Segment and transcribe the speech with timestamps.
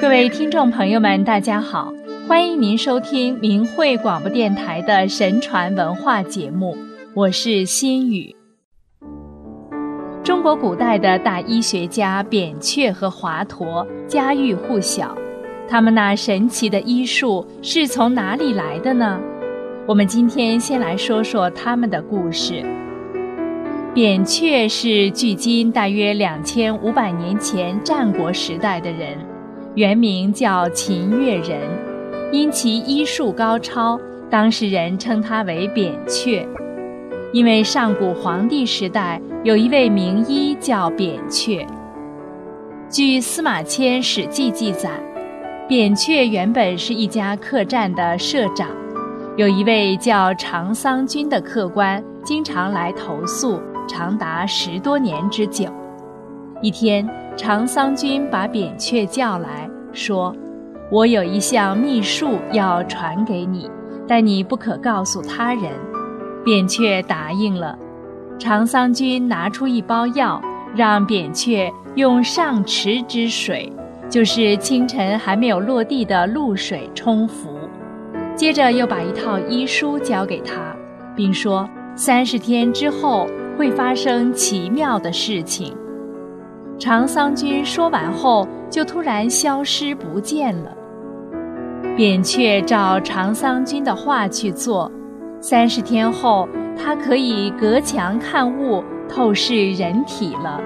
[0.00, 1.92] 各位听众朋友们，大家好，
[2.28, 6.76] 欢迎您收听明慧广播电台的神传文化节目，
[7.14, 8.34] 我是心雨。
[10.22, 15.16] 中国古代的大医学家扁鹊和华佗家喻户晓，
[15.68, 19.20] 他们那神奇的医术是从哪里来的呢？
[19.84, 22.64] 我们今天先来说说他们的故事。
[23.94, 29.18] 扁鹊是距今大约两千五百年前战国时代的人，
[29.78, 31.60] 原名叫秦越人，
[32.32, 33.96] 因其医术高超，
[34.28, 36.44] 当时人称他为扁鹊。
[37.32, 41.64] 因为上古皇帝时代有一位名医叫扁鹊。
[42.90, 44.90] 据司马迁《史记》记载，
[45.68, 48.66] 扁鹊原本是一家客栈的社长，
[49.36, 53.60] 有一位叫长桑君的客官，经常来投宿。
[53.86, 55.66] 长达十多年之久。
[56.60, 60.34] 一天，长桑君把扁鹊叫来说
[60.90, 63.70] ：“我有一项秘术要传给你，
[64.08, 65.70] 但你不可告诉他人。”
[66.44, 67.78] 扁鹊答应了。
[68.40, 70.42] 长桑君拿出一包药，
[70.74, 73.72] 让扁鹊用上池之水，
[74.10, 77.50] 就是清晨还没有落地的露水冲服，
[78.34, 80.74] 接着又把一套医书交给他，
[81.14, 85.74] 并说：“三十天之后。”会发生奇妙的事情。
[86.78, 90.72] 长桑君说完后，就突然消失不见了。
[91.96, 94.90] 扁鹊照长桑君的话去做，
[95.40, 100.60] 三十天后，他可以隔墙看物，透视人体了。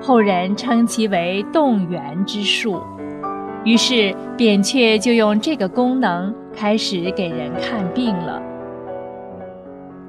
[0.00, 2.80] 后人称其为动员之术。
[3.64, 8.40] 于是，扁鹊就用这个功能开始给人看病了。《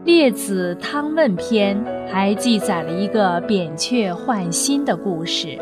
[0.06, 1.76] 列子·汤问篇》
[2.08, 5.58] 还记载了一个扁鹊换心的故事。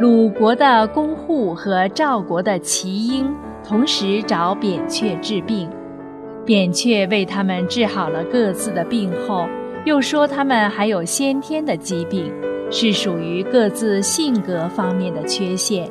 [0.00, 3.32] 鲁国的公户和赵国的齐婴
[3.64, 5.70] 同时找扁鹊治病，
[6.44, 9.46] 扁鹊为他们治好了各自的病后，
[9.84, 12.32] 又说他们还有先天的疾病，
[12.68, 15.88] 是属于各自性格方面的缺陷。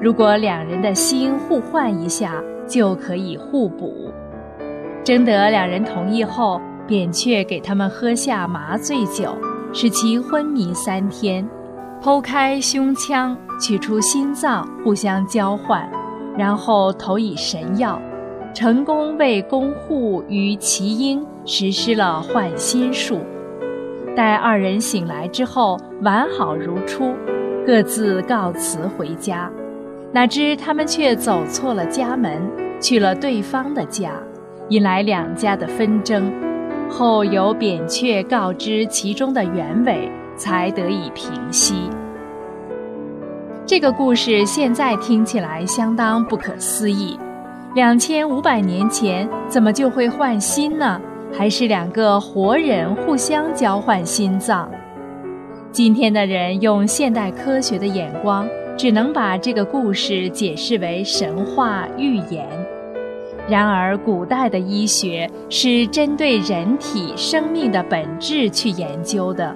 [0.00, 4.10] 如果两人的心互换一下，就可以互补。
[5.10, 9.36] 征得两人同意后，扁鹊给他们喝下麻醉酒，
[9.72, 11.44] 使其昏迷三天，
[12.00, 15.84] 剖开胸腔，取出心脏，互相交换，
[16.38, 18.00] 然后投以神药，
[18.54, 23.18] 成功为公户与齐婴实施了换心术。
[24.14, 27.16] 待二人醒来之后，完好如初，
[27.66, 29.50] 各自告辞回家，
[30.12, 32.40] 哪知他们却走错了家门，
[32.80, 34.12] 去了对方的家。
[34.70, 36.32] 引来两家的纷争，
[36.88, 41.90] 后由扁鹊告知其中的原委，才得以平息。
[43.66, 47.18] 这个故事现在听起来相当不可思议，
[47.74, 51.00] 两千五百年前怎么就会换心呢？
[51.32, 54.70] 还是两个活人互相交换心脏？
[55.72, 62.46] 今天的人用现代科学的眼光，只能把这个故事解释为神话寓言。
[63.50, 69.52] 然而，古代的医学是针对人体生命的本质去研究的。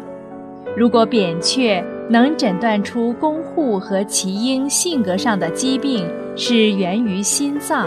[0.76, 7.86] 如果扁鹊能诊断出公户和齐婴性格上的疾病是源于心脏，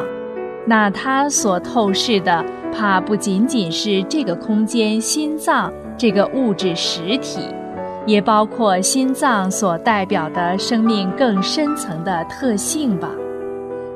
[0.66, 7.42] 那他所透视的怕不仅仅是这个空间心脏这个物质实体，
[8.06, 13.10] 也包括心脏所代表的生命更深层的特性吧。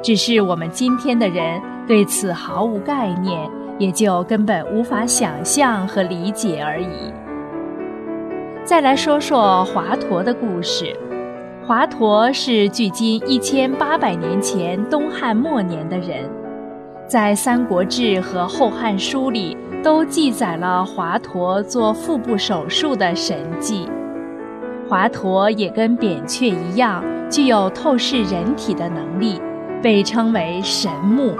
[0.03, 1.70] 只是我们今天的人。
[1.87, 7.13] 对此毫无概念，也就根本无法想象和理解而已。
[8.63, 10.95] 再来说说华佗的故事。
[11.65, 16.29] 华佗是距今一千八百年前东汉末年的人，
[17.07, 23.87] 在《三国志》和《后汉书》里都记载了华佗做腹部手术的神迹。
[24.89, 29.39] 华佗也跟扁鹊一样，具有透视人体的能力，
[29.81, 31.35] 被称为神目。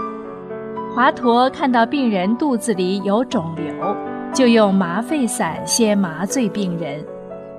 [0.94, 3.96] 华佗看到病人肚子里有肿瘤，
[4.34, 7.02] 就用麻沸散先麻醉病人，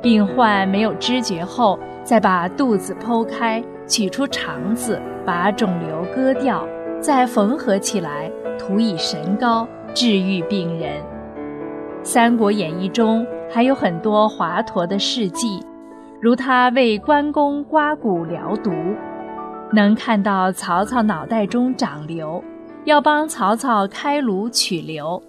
[0.03, 6.63] 病患没有知觉后，再把肚子剖开，取出肠子，把肿瘤割掉，
[7.01, 11.01] 再缝合起来，涂以神膏，治愈病人。
[12.03, 15.65] 《三国演义》中还有很多华佗的事迹，
[16.21, 18.71] 如他为关公刮骨疗毒，
[19.73, 22.45] 能看到曹操脑袋中长瘤。
[22.85, 25.23] 要帮曹操开颅取瘤，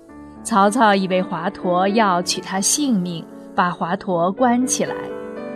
[0.44, 3.23] 曹操以为华佗要取他性命，
[3.53, 4.95] 把华佗关起来。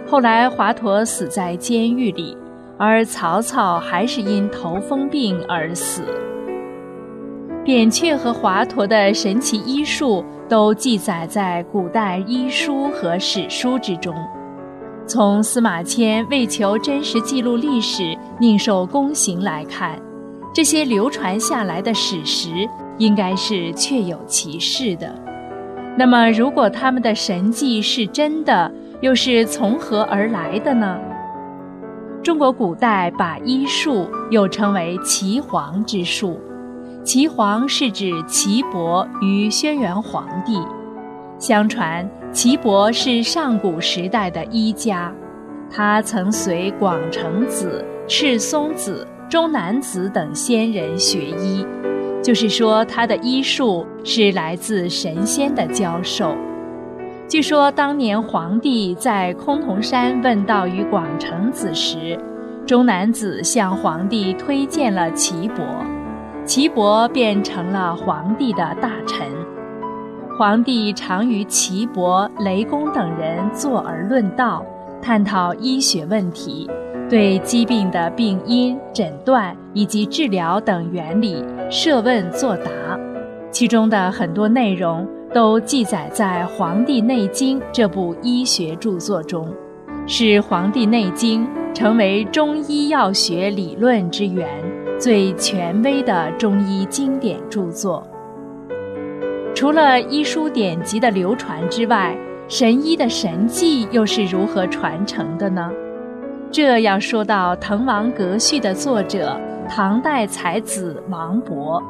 [0.08, 2.38] 后来华佗死在监狱里，
[2.78, 6.04] 而曹操还是因头风病而死。
[7.66, 14.16] 扁鹊和华佗的神奇医术都记载在古代医书和史书之中。
[15.08, 20.00] 从司马迁为求真实记录历史，宁受宫刑来看，
[20.58, 22.68] 这些流传下来的史实
[22.98, 25.14] 应该是确有其事的。
[25.96, 31.00] 那么，如果他们的神迹是真的，又是从何而来的呢？
[32.24, 36.40] 中国古代把医术又称为岐黄之术。
[37.04, 40.60] 岐黄是指岐伯与轩辕皇帝。
[41.38, 45.14] 相传岐伯是上古时代的医家，
[45.70, 51.66] 他曾随广成子、赤松子、中南子等仙人学医，
[52.24, 56.34] 就是说他的医术是来自神仙的教授。
[57.28, 62.18] 据说当年皇帝在崆峒山问道于广成子时，
[62.66, 65.66] 中南子向皇帝推荐了岐伯。
[66.46, 69.28] 岐伯便成了皇帝的大臣，
[70.40, 74.66] 皇帝常与岐伯、雷公等人坐而论道，
[75.02, 76.70] 探讨医学问题，
[77.10, 82.72] 对疾病的病因、诊断以及治疗等原理设问作答，
[83.52, 89.48] 其中的很多内容都记载在《黄帝内经》这部医学著作中，
[90.06, 94.48] 使《黄帝内经》成为中医药学理论之源。
[95.00, 98.04] 最权威的中医经典著作。
[99.54, 102.18] 除了医书典籍的流传之外，
[102.48, 105.72] 神医的神迹又是如何传承的呢？
[106.50, 109.40] 这要说到《滕王阁序》的作者
[109.70, 111.82] 唐代才子王勃，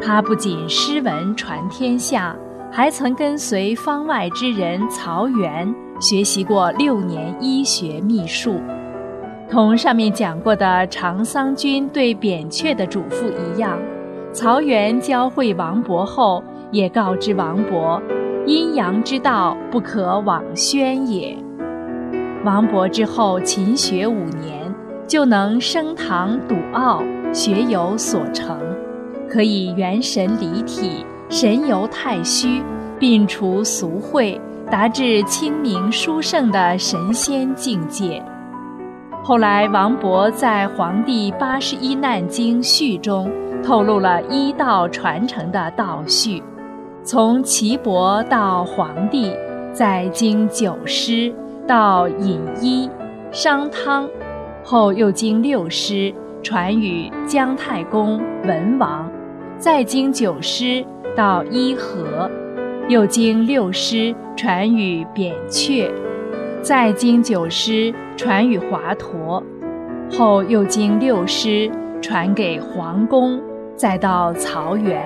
[0.00, 2.34] 他不仅诗文传天下，
[2.70, 8.60] 还曾跟随方外之人曹源学习过六年医学秘术。
[9.50, 13.78] 同上面讲过的长桑君对扁鹊的嘱咐一样，
[14.32, 18.00] 曹源教会王勃后，也告知王勃，
[18.46, 21.36] 阴阳之道不可枉宣也。
[22.44, 24.74] 王勃之后勤学五年，
[25.06, 27.00] 就能升堂笃奥，
[27.32, 28.58] 学有所成，
[29.30, 32.60] 可以元神离体，神游太虚，
[32.98, 38.20] 摒除俗秽，达至清明殊胜的神仙境界。
[39.22, 43.30] 后来，王勃在《黄帝八十一难经序》中
[43.62, 46.42] 透露了医道传承的道序：
[47.04, 49.32] 从岐伯到黄帝，
[49.72, 51.32] 再经九师
[51.66, 52.90] 到尹医、
[53.30, 54.08] 商汤，
[54.64, 56.12] 后又经六师
[56.42, 59.10] 传与姜太公、文王，
[59.58, 60.84] 再经九师
[61.16, 62.30] 到伊和，
[62.88, 65.90] 又经六师传与扁鹊。
[66.62, 69.42] 再经九师传与华佗，
[70.10, 71.70] 后又经六师
[72.00, 73.40] 传给黄公，
[73.76, 75.02] 再到曹元。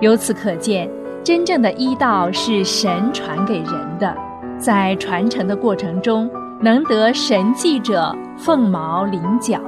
[0.00, 0.88] 由此可见，
[1.24, 4.16] 真正的医道是神传给人的，
[4.58, 9.60] 在传承的过程中，能得神迹者凤毛麟角。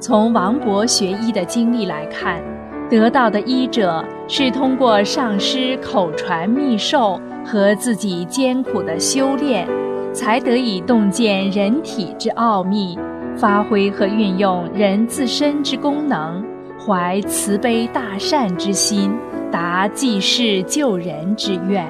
[0.00, 2.42] 从王勃学医的经历来看，
[2.88, 7.20] 得到的医者是通过上师口传秘授。
[7.48, 9.68] 和自己艰苦的修炼，
[10.12, 12.98] 才得以洞见人体之奥秘，
[13.36, 16.44] 发挥和运用人自身之功能，
[16.76, 19.16] 怀慈悲大善之心，
[19.48, 21.86] 达济世救人之愿。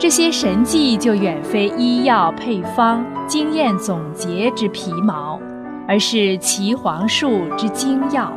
[0.00, 5.38] 这些神迹就远非医药配方、经验总结之皮毛，
[5.86, 8.32] 而是岐黄术之精要。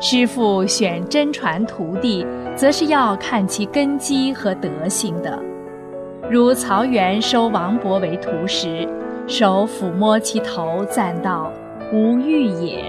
[0.00, 2.26] 师傅选真传徒弟。
[2.56, 5.42] 则是要看其根基和德行的，
[6.30, 8.88] 如曹源收王勃为徒时，
[9.26, 11.50] 手抚摸其头，赞道
[11.92, 12.84] ：“无欲也。”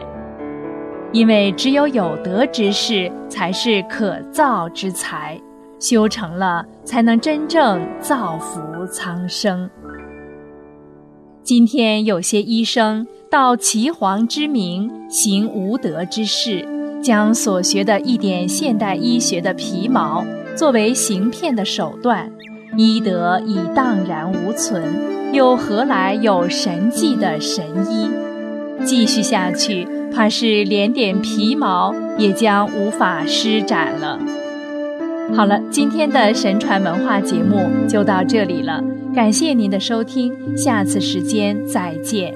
[1.11, 5.35] 因为只有有德之士，才是可造之才，
[5.79, 9.69] 修成了，才能真正造福苍生。
[11.43, 16.67] 今天有些医生道岐黄之名，行无德之事。
[17.03, 22.31] 将所学的一点现代医学的皮毛作为行骗的手段，
[22.75, 24.83] 医德已荡然无存，
[25.31, 28.09] 又何来有神迹的神医？
[28.83, 34.19] 继续下去，怕是连点皮毛也将无法施展了。
[35.33, 42.33] 好了，今天的神传文化节目就到这里了，感谢您的收听，下次时间再见。